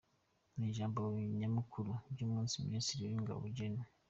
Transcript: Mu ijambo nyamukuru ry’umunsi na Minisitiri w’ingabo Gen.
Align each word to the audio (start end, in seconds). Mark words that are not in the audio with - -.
Mu 0.55 0.63
ijambo 0.71 0.99
nyamukuru 1.39 1.91
ry’umunsi 2.11 2.53
na 2.55 2.65
Minisitiri 2.69 3.03
w’ingabo 3.09 3.41
Gen. 3.55 3.75